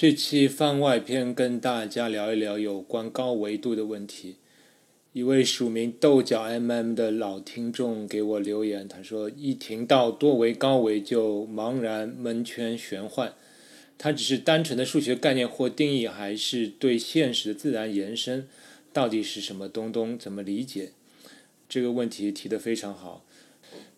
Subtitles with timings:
[0.00, 4.36] 这期番外篇跟大家聊一聊有关高维度的问题。
[5.12, 13.34] 一位署名豆角 MM 的老听众给我留言，他说一听到多维高维就茫然蒙圈玄幻，
[13.98, 18.46] 它只是单纯的数学概念或定义，还是对现实的自然延伸？
[18.92, 20.16] 到底是什么东东？
[20.16, 20.92] 怎么理解？
[21.68, 23.24] 这个问题提得非常好。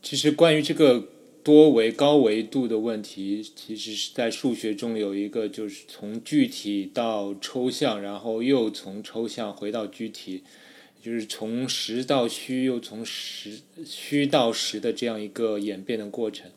[0.02, 1.08] 其实关于这个。
[1.42, 10.42] 多维高维度的问题，其实是在数学中有一个，就是从具体到抽象，然后又从抽象回到具体，
[11.02, 16.50] 就是从实到虚，又从实虚到实的这样一个演变的过程。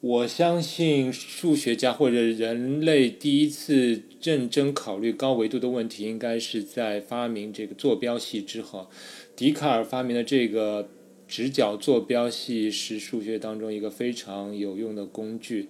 [0.00, 8.88] 我相信数学家或者人类第一次认真考虑高维度的问题，应该是在发明这个坐标系之后，
[9.34, 10.90] 笛卡尔发明的这个。
[11.28, 15.68] 直角坐标系是数学当中一个非常有用的工具，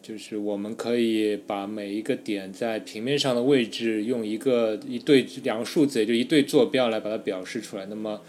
[0.00, 7.84] 就是我们可以把每一个点在平面上的位置用一个一对两个数字，也就一对坐标来把它表示出来。
[7.86, 8.22] 那么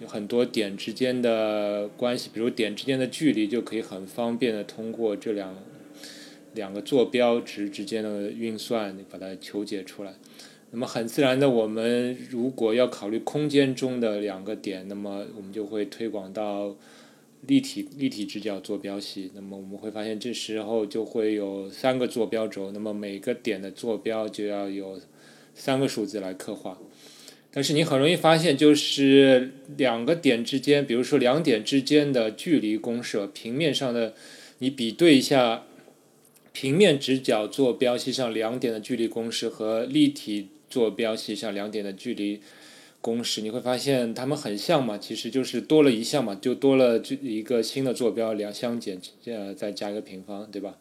[0.00, 5.56] 有很多点之间的关系，比如点之间的距离，就可以很方便的通过这两
[6.54, 10.14] 两个坐标值之间的运算，把它求解出来。
[10.74, 16.74] 那么很自然的，我们如果要考虑空间中的两个点，那么我们就会推广到
[17.46, 19.30] 立体立体直角坐标系。
[19.34, 24.98] 那么我们会发现，这时候就会有三个坐标轴，那么每个点的坐标就要有
[25.54, 26.78] 三个数字来刻画。
[27.50, 34.14] 但是你很容易发现，就是两个点之间，比如说两点之间的距离公式，平面上的
[34.60, 35.64] 你比对一下
[36.54, 40.48] 平面直角坐标系上两点的距离公式和立体。
[40.72, 42.40] 坐标系上两点的距离
[43.02, 44.96] 公式，你会发现它们很像嘛？
[44.96, 50.78] 其实就是多了一项嘛，就多了这一个新的坐标，两相减，呃，再加一个平方，对吧？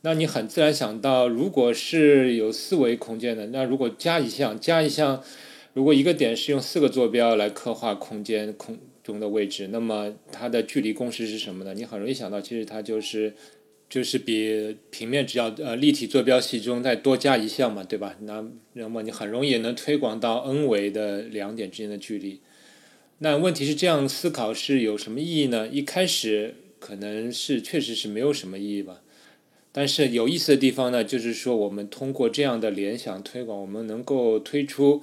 [0.00, 5.22] 那你很自然想到，如果是有四维空间的，那如果加一项，加一项，
[5.74, 11.72] 如果一个点是用四个坐标来刻画空间空中的位置，那么它的距离公式是什么呢？
[11.74, 13.34] 你很容易想到，其实它就是。
[13.90, 18.16] 就是比平面只要呃立体坐标系中再多加一项嘛，对吧？
[18.20, 22.40] 那那么你很容易能推广到 n 维的两点之间的距离。
[23.18, 25.66] 那问题是这样思考是有什么意义呢？
[25.66, 29.02] 一开始可能是确实是没有什么意义吧。
[29.72, 35.02] 但是有意思的地方呢，就是说我们通过这样的联想推广，我们能够推出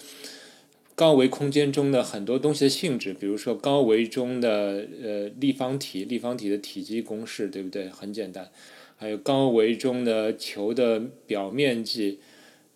[0.98, 7.88] 高维空间中的很多东西的性质，比如说高维中的呃立方体，立方体的体积公式，对不对？
[7.88, 8.50] 很简单。
[8.96, 12.18] 还有高维中的球的表面积，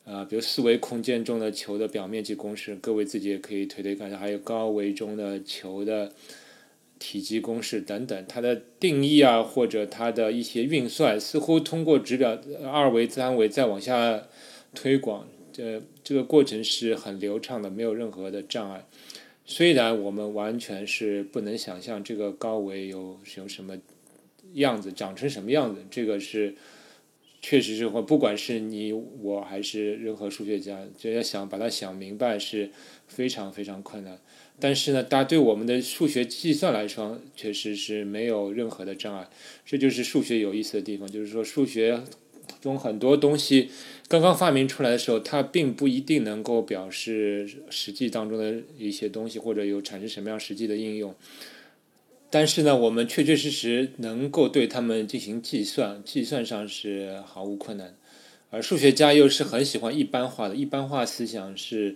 [0.05, 4.11] 啊，比如四维空间中的球的表面积公式，各位自己也可以推推看。
[4.11, 6.11] 还有高维中的球的
[6.99, 12.39] 体积公式等等，它的定义啊，或者它的一些运算，似乎通过指表
[12.71, 14.27] 二维、三维再往下
[14.75, 18.85] 推广，这这个过程是很流畅的，没有任何的障碍。
[19.45, 23.77] 虽然我们完全是不能想象这个高维有有什么。
[24.55, 26.53] 样子长成什么样子，这个是
[27.41, 32.69] 确实是或不管是你我还是任何数学家，就要想把它想明白是
[33.07, 34.19] 非常非常困难。
[34.59, 39.29] 但是呢，大家对我们的数学计算来说，确实是没有任何的障碍。
[39.65, 42.03] 这就是数学有意思的地方，就是说数学
[42.61, 43.71] 中很多东西
[44.07, 51.15] 刚刚发明出来的时候，它并不一定能够表示实际当中的一些东西，或者有产生什么样实际的应用。
[52.29, 57.95] 但是呢，我们确确实实能够对他们进行计算，计算上是毫无困难。
[58.51, 61.95] 而数学家又是很喜欢一般化的，一般化思想是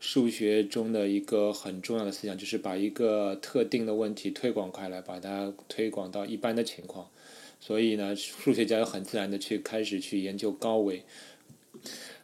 [0.00, 7.08] 数学中的一个很重要的思想，就是把一个特定的问题推广开来，把它推广到一般的情况。
[7.64, 11.02] 所以呢，数学家又很自然的去开始去研究高维。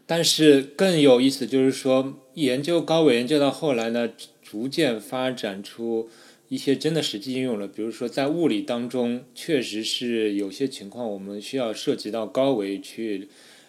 [0.06, 4.10] 但是更有意思就是说，研究高维研究到后来呢，
[4.42, 6.10] 逐渐发展出。
[6.50, 13.28] 一些真的实际应用了，比如说在物理当中，确实是有些情况我们需要涉及到高维去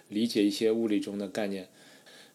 [0.10, 1.68] 理解一些物理中的概念。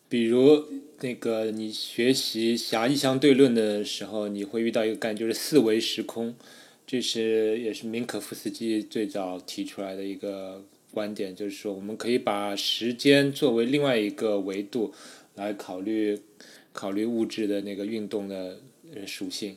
[0.08, 0.64] 比如
[1.00, 6.36] 那个你学习狭义相对论的时候，你会遇到一个概念，就是四维时空。
[6.86, 14.92] 这是也是明可夫斯基最早提出来的一个观点，就是说我们可以把时间作为另外一个维度
[15.34, 16.18] 来考虑
[16.72, 18.58] 考虑物质的那个运动的
[19.06, 19.56] 属性。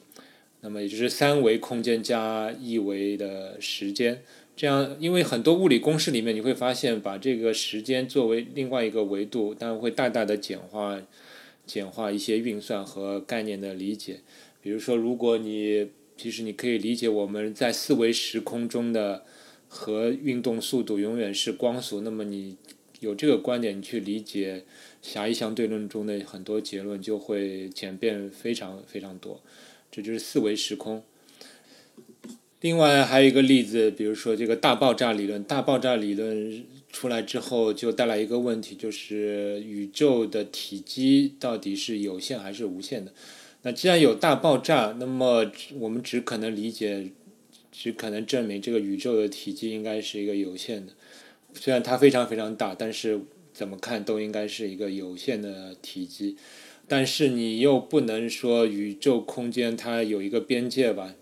[0.62, 4.22] 那么也就是三维空间加一维的时间，
[4.58, 11.02] 这样，因为很多物理公式里面你会发现，把这个时间作为另外一个维度，但会大大的简化，
[11.66, 14.20] 简化一些运算和概念的理解。
[14.62, 15.88] 比如说，如果你
[16.20, 19.24] 其实你可以理解我们在四维时空中的
[19.70, 22.58] 和运动速度永远是光速，那么你
[23.00, 24.66] 有这个观点，你去理解
[25.02, 29.42] 狭义相对论中的很多结论，就会简便非常非常多。
[29.90, 31.02] 这就是四维时空。
[32.60, 43.14] 另外还有一个例子，比如说这个大爆炸理论，大爆炸理论出来之后，就带来一个问题，就是宇宙的体积到底是有限还是无限的？
[43.62, 47.12] 那既然有大爆炸，那么我们只可能理解，
[47.72, 50.94] 只可能证明这个宇宙的体积应该是一个有限的。
[51.54, 53.20] 虽然它非常非常大，但是
[53.54, 56.38] 怎么看都应该是一个有限的体积。
[56.88, 61.14] 但是你又不能说宇宙空间它有一个边界吧？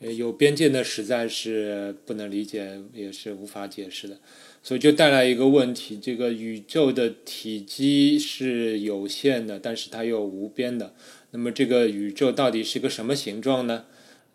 [0.00, 4.18] 有边界的实在是不能理解，也是无法解释的，
[4.62, 10.94] 所以就带来一个问题：这个宇宙的体积是有限的，但是它又无边的。
[11.30, 13.84] 那么这个宇宙到底是个什么形状呢？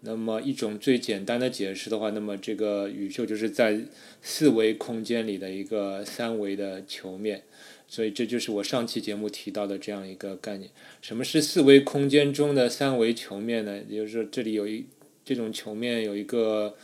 [0.01, 3.79] 那么一种最简单的解释的话，那么这个宇宙就是在
[4.21, 7.43] 四维空间里的一个三维的球面。
[7.87, 10.69] 所以这就是我上期节目提到的这样一个概念。
[11.01, 13.81] 什么是四维空间中的三维球面呢？
[13.87, 14.85] 也就是说，这里有一。
[15.25, 16.75] 这种球面有一个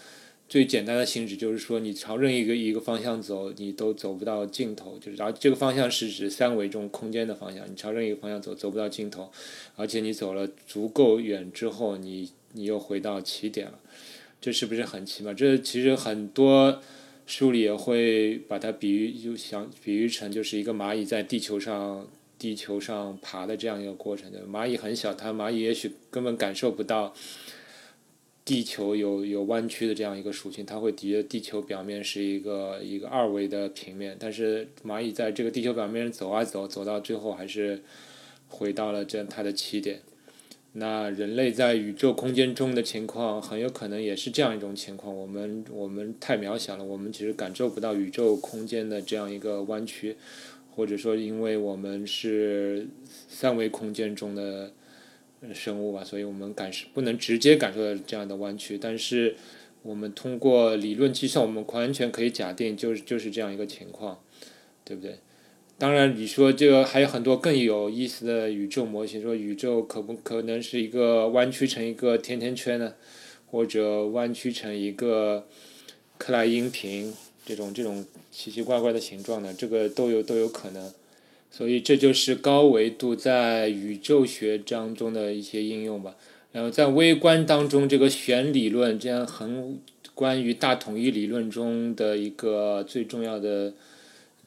[0.50, 4.98] 最简单的性质，就是说你朝任意一个一个方向走，你都走不到尽头。
[4.98, 9.32] 就是然后这个方向是指三维中空间的方向，你朝任意一个方向走，走不到尽头。
[9.76, 13.80] 而且你走了足够远之后，你你又回到起点了。
[14.42, 15.32] 这是不是很奇妙？
[15.36, 16.82] 这其实很多
[17.28, 22.08] 书里也会把它比喻，就想比喻成就是一个蚂蚁在地球上
[22.40, 24.32] 地球上爬的这样一个过程。
[24.52, 27.14] 蚂蚁很小，它蚂蚁也许根本感受不到。
[28.50, 37.84] 地球有有弯曲的这样一个属性，它会觉得地球表面是一个一个二维的平面，但是蚂蚁在这个地球表面走啊走，走到最后还是
[38.48, 40.00] 回到了这它的起点。
[40.74, 45.16] 那人类在宇宙空间中的情况，很有可能也是这样一种情况。
[45.16, 50.16] 我们我们太渺小了，我们其实感受不到宇宙空间的这样一个弯曲，
[50.76, 52.88] 或者说因为我们是
[53.28, 54.72] 三维空间中的。
[55.54, 59.36] 生物吧，所以我们感受不能直接感受到这样的弯曲，但是
[59.82, 64.20] 我们通过理论计算，我们完全可以假定就是就是这样一个情况，
[64.84, 65.20] 对不对？
[65.78, 72.96] 当然，你说这个还有很多更有意思的宇宙模型，说宇宙可不可能是一个弯曲成一个甜甜圈呢？
[73.46, 75.48] 或者弯曲成一个
[76.18, 77.14] 克莱因瓶
[77.46, 79.54] 这种这种奇奇怪怪的形状呢？
[79.58, 80.92] 这个都有都有可能。
[81.52, 86.16] 所以这就是高维度在宇宙学当中的一些应用吧。
[86.52, 89.80] 然后在微观当中，这个弦理论这样很
[90.16, 93.74] 关于大统一理论中的一个最重要的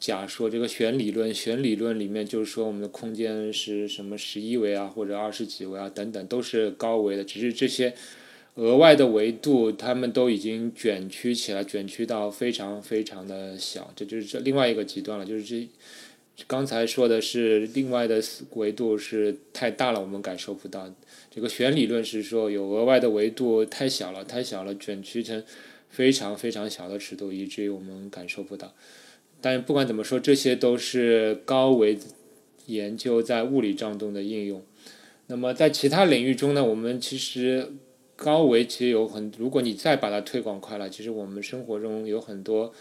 [0.00, 0.48] 假说。
[0.48, 7.22] 这个弦理论，弦理论里面就是说我们的空间是什么十一维啊，或者二十几维啊等等，都是高维的。
[7.22, 7.94] 只是这些
[8.54, 13.92] 额外的维度，它们都已经卷曲起来，卷曲到非常非常的小。
[13.94, 15.68] 这就是这另外一个极端了，就是这。
[16.46, 18.20] 刚才说的是另外的
[18.54, 20.92] 维度是太大了，我们感受不到。
[21.30, 25.44] 这个弦理论是说有额外的维度太小了，太小了，卷曲成
[25.88, 28.74] 非常非常小的尺度，以至于我们感受不到。
[29.40, 31.98] 但不管怎么说，这些都是高维
[32.66, 34.62] 研究在物理当中的应用。
[35.26, 37.72] 那么在其他领域中呢，我们其实
[38.16, 42.72] 高维其实有很，如果你再把它推广开了，其实我们生活中有很多。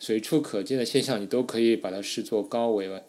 [0.00, 3.02] 随处可见的现象，你都可以把它视作高维了。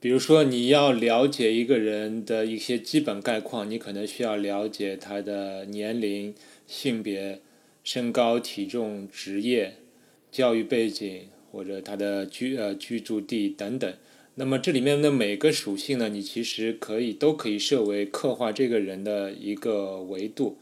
[0.00, 6.34] 比如说，你要了解一个人的一些基本概况，你可能需要了解他的年龄、
[6.66, 7.40] 性别、
[7.82, 9.76] 身高、体重、职业、
[10.30, 13.94] 教育背景或者他的居呃居住地等等。
[14.34, 20.58] 那么这里面的每个属性呢，你其实可以都可以设为刻画这个人的一个维度。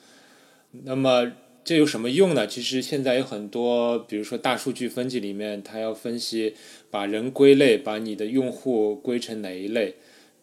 [0.85, 1.33] 那么。
[1.65, 2.47] 这有什么用呢？
[2.47, 6.55] 其实现在有很多，比如说大数据分析里面，它要分析
[6.91, 9.95] 把人归类，把你的用户归成哪一类。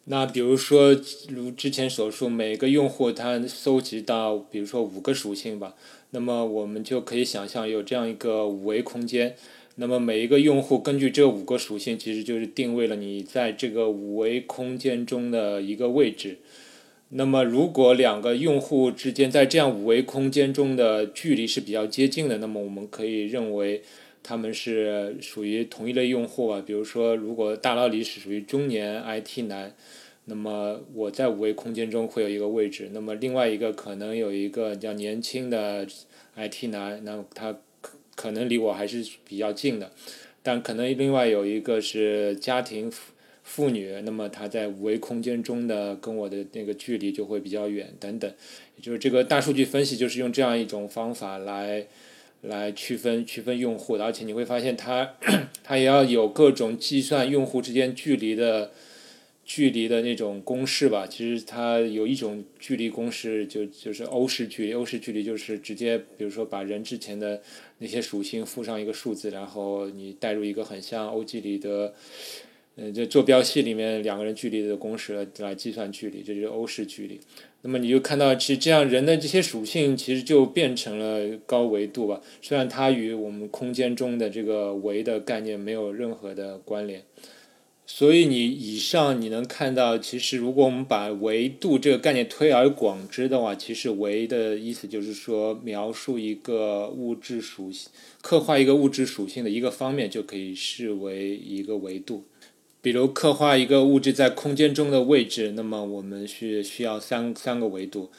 [0.06, 0.96] 那比如说，
[1.28, 5.76] 如之前所述，每个用户他搜集到，比如说五个属性吧，
[6.12, 9.36] 那么我们就可以想象有这样一个五维空间。
[9.76, 16.40] 那么每一个用户根据这五个属性，其实就是定位了你在这个五维空间中的一个位置。
[17.12, 23.82] 那么，如果两个用户之间在这样五维空间中的距离是比较接近的，那么我们可以认为
[24.22, 26.62] 他们是属于同一类用户啊。
[26.64, 29.76] 比如说，如果大脑里是属于中年 IT 男，
[30.26, 32.92] 那么我在五维空间中会有一个位置。
[32.94, 35.88] 那么另外一个可能有一个叫年轻的
[36.36, 39.92] IT 男，那他可可能离我还是比较近的，
[40.44, 42.92] 但可能另外有一个是家庭。
[43.52, 48.32] 妇女，那么她在五维空间中的跟我的那个距离就会比较远，等等，
[48.78, 51.88] 也就是这个大数据分析就是用这样一种方法来
[52.42, 55.16] 来区分区分用户的，而且你会发现它
[55.64, 58.70] 它 也要有各种计算用户之间距离的
[59.44, 61.08] 距离的那种公式吧。
[61.08, 64.74] 其实它有一种距离公式，就就是欧式距离。
[64.74, 67.42] 欧式距离就是直接，比如说把人之前的
[67.80, 71.96] 那些属性附上一个数字，然后你带入一个很像欧几里得。
[72.80, 77.20] 呃，这坐标系里面两个人距离的公式来计算距离，这就是欧式距离。
[77.62, 82.22] 那么你就看到，其实这样人的这些属性其实就变成了高维度吧。
[82.42, 87.04] 虽然它与我们空间中的这个维的概念没有任何的关联。
[87.86, 97.90] 所以你以上你能看到，其实如果我们把维度这个概念推而广之的话，其实维的意思就是说描述一个物质属性、
[98.22, 102.24] 刻画一个物质属性的一个方面，就可以视为一个维度。
[102.82, 108.10] 比如刻画一个物质在空间中的位置，那么我们是需要三三个维度；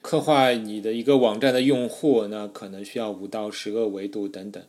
[0.00, 4.62] 刻画你的一个网站的用户，那可能需要五到十个维度等等。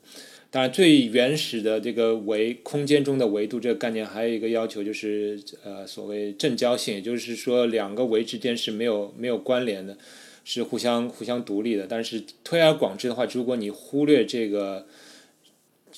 [0.52, 9.98] 当然，最原始的这个维空间中的维度这个概念，还有一个要求就是呃所谓正交性，也就是说两个维之间是没有没有关联的，
[10.44, 11.88] 是互相互相独立的。
[11.88, 14.86] 但是推而广之的话，如果你忽略这个。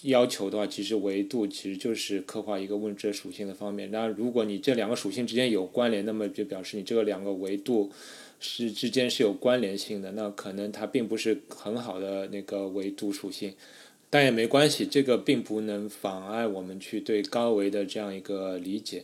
[0.04, 3.90] 要求的话，其实维度其实就是刻画一个物质属性的方面。
[3.92, 7.92] 那如果你这两个属性之间有关联，那么就表示你这个两个维度
[8.40, 10.12] 是之间是有关联性的。
[10.14, 13.54] 那可能它并不是很好的那个维度属性，
[14.10, 19.04] 但也没关系，这个并不能妨碍我们去对高维的这样一个理解。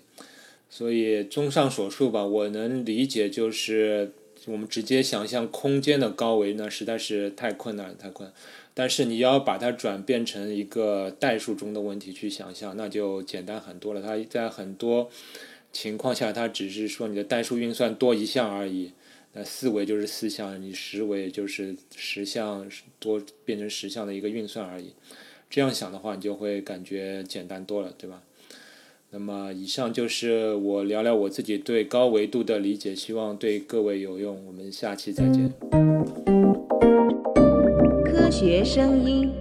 [0.69, 4.11] 所以综上所述吧，我能理解就是
[4.47, 8.33] 我们直接想象空间的高维呢，实在是太困难，太困难。
[8.73, 14.01] 但是你要把它转变成一个代数中的问题去想象，那就简单很多了。
[14.01, 15.09] 它在很多
[15.71, 18.91] 情况下，它只是说你的代数运算多一项而已。
[19.33, 24.93] 那四维就是四项，你十维就是十项多变成十项的一个运算而已。
[25.49, 28.21] 这样想的话，你就会感觉简单多了，对吧？
[29.17, 34.37] 那么以上就是我聊聊我自己对高维度的理解，希望对各位有用。
[34.45, 35.49] 我们下期再见。
[38.03, 39.31] 科学声音。